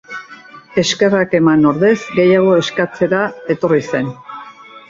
Eskerrak 0.81 1.35
eman 1.39 1.69
ordez 1.73 1.93
gehiago 2.21 2.57
eskatzera 2.65 3.23
etorri 3.57 3.87
zen. 3.93 4.13